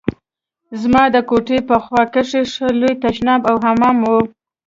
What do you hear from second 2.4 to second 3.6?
ښه لوى تشناب او